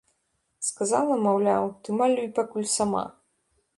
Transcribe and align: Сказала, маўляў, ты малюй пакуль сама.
Сказала, 0.69 1.17
маўляў, 1.27 1.69
ты 1.85 1.99
малюй 1.99 2.29
пакуль 2.39 2.67
сама. 2.81 3.03